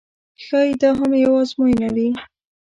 [0.45, 2.09] ښایي دا هم یوه آزموینه وي.